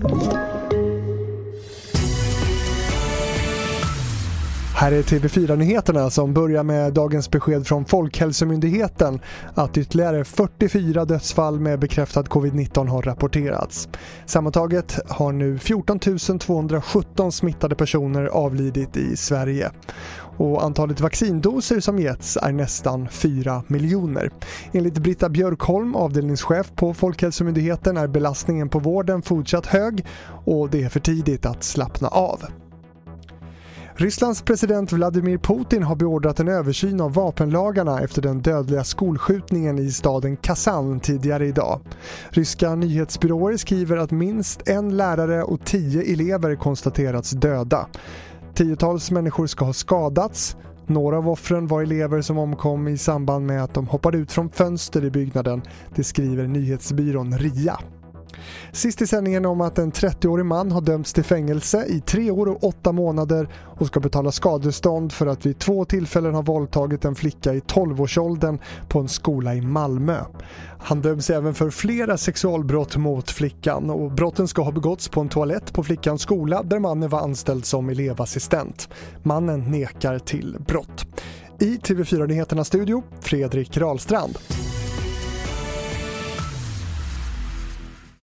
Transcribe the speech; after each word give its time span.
Thank 0.00 0.32
you. 0.32 0.47
Här 4.78 4.92
är 4.92 5.02
TV4-nyheterna 5.02 6.10
som 6.10 6.34
börjar 6.34 6.62
med 6.62 6.92
dagens 6.92 7.30
besked 7.30 7.66
från 7.66 7.84
Folkhälsomyndigheten 7.84 9.20
att 9.54 9.78
ytterligare 9.78 10.24
44 10.24 11.04
dödsfall 11.04 11.60
med 11.60 11.78
bekräftad 11.78 12.22
covid-19 12.22 12.88
har 12.88 13.02
rapporterats. 13.02 13.88
Sammantaget 14.26 14.98
har 15.08 15.32
nu 15.32 15.58
14 15.58 15.98
217 16.38 17.32
smittade 17.32 17.74
personer 17.74 18.26
avlidit 18.26 18.96
i 18.96 19.16
Sverige 19.16 19.70
och 20.36 20.64
antalet 20.64 21.00
vaccindoser 21.00 21.80
som 21.80 21.98
getts 21.98 22.38
är 22.42 22.52
nästan 22.52 23.08
4 23.08 23.62
miljoner. 23.66 24.30
Enligt 24.72 24.98
Britta 24.98 25.28
Björkholm, 25.28 25.94
avdelningschef 25.94 26.72
på 26.74 26.94
Folkhälsomyndigheten, 26.94 27.96
är 27.96 28.06
belastningen 28.06 28.68
på 28.68 28.78
vården 28.78 29.22
fortsatt 29.22 29.66
hög 29.66 30.06
och 30.44 30.70
det 30.70 30.82
är 30.82 30.88
för 30.88 31.00
tidigt 31.00 31.46
att 31.46 31.64
slappna 31.64 32.08
av. 32.08 32.44
Rysslands 34.00 34.42
president 34.42 34.92
Vladimir 34.92 35.38
Putin 35.38 35.82
har 35.82 35.96
beordrat 35.96 36.40
en 36.40 36.48
översyn 36.48 37.00
av 37.00 37.12
vapenlagarna 37.12 38.00
efter 38.00 38.22
den 38.22 38.42
dödliga 38.42 38.84
skolskjutningen 38.84 39.78
i 39.78 39.90
staden 39.90 40.36
Kazan 40.36 41.00
tidigare 41.00 41.46
idag. 41.46 41.80
Ryska 42.30 42.74
nyhetsbyråer 42.74 43.56
skriver 43.56 43.96
att 43.96 44.10
minst 44.10 44.68
en 44.68 44.96
lärare 44.96 45.42
och 45.42 45.64
tio 45.64 46.12
elever 46.12 46.56
konstaterats 46.56 47.30
döda. 47.30 47.86
Tiotals 48.54 49.10
människor 49.10 49.46
ska 49.46 49.64
ha 49.64 49.72
skadats. 49.72 50.56
Några 50.86 51.18
av 51.18 51.28
offren 51.28 51.66
var 51.66 51.82
elever 51.82 52.22
som 52.22 52.38
omkom 52.38 52.88
i 52.88 52.98
samband 52.98 53.46
med 53.46 53.64
att 53.64 53.74
de 53.74 53.86
hoppade 53.86 54.18
ut 54.18 54.32
från 54.32 54.50
fönster 54.50 55.04
i 55.04 55.10
byggnaden, 55.10 55.62
det 55.94 56.04
skriver 56.04 56.46
nyhetsbyrån 56.46 57.38
RIA. 57.38 57.78
Sist 58.72 59.02
i 59.02 59.06
sändningen 59.06 59.46
om 59.46 59.60
att 59.60 59.78
en 59.78 59.92
30-årig 59.92 60.46
man 60.46 60.72
har 60.72 60.80
dömts 60.80 61.12
till 61.12 61.24
fängelse 61.24 61.84
i 61.88 62.00
tre 62.00 62.30
år 62.30 62.48
och 62.48 62.64
åtta 62.64 62.92
månader 62.92 63.48
och 63.54 63.86
ska 63.86 64.00
betala 64.00 64.32
skadestånd 64.32 65.12
för 65.12 65.26
att 65.26 65.46
vid 65.46 65.58
två 65.58 65.84
tillfällen 65.84 66.34
ha 66.34 66.42
våldtagit 66.42 67.04
en 67.04 67.14
flicka 67.14 67.54
i 67.54 67.60
12-årsåldern 67.60 68.58
på 68.88 69.00
en 69.00 69.08
skola 69.08 69.54
i 69.54 69.60
Malmö. 69.60 70.18
Han 70.78 71.00
döms 71.00 71.30
även 71.30 71.54
för 71.54 71.70
flera 71.70 72.16
sexualbrott 72.16 72.96
mot 72.96 73.30
flickan 73.30 73.90
och 73.90 74.12
brotten 74.12 74.48
ska 74.48 74.62
ha 74.62 74.72
begåtts 74.72 75.08
på 75.08 75.20
en 75.20 75.28
toalett 75.28 75.72
på 75.72 75.84
flickans 75.84 76.22
skola 76.22 76.62
där 76.62 76.78
mannen 76.78 77.08
var 77.08 77.20
anställd 77.20 77.64
som 77.64 77.88
elevassistent. 77.88 78.88
Mannen 79.22 79.60
nekar 79.60 80.18
till 80.18 80.56
brott. 80.66 81.06
I 81.60 81.76
TV4 81.76 82.26
Nyheternas 82.26 82.66
studio, 82.66 83.02
Fredrik 83.20 83.76
Rahlstrand. 83.76 84.38